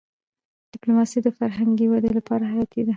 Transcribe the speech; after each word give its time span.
ډيپلوماسي 0.71 1.19
د 1.23 1.27
فرهنګي 1.37 1.85
ودي 1.91 2.11
لپاره 2.17 2.43
حياتي 2.51 2.81
ده. 2.85 2.89